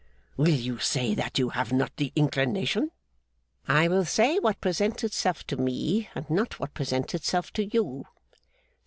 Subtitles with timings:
[0.35, 2.89] Will you say that you have not the inclination?'
[3.67, 8.07] 'I will say what presents itself to me, and not what presents itself to you.